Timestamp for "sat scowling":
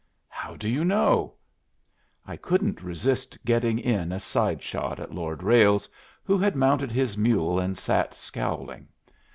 7.77-8.87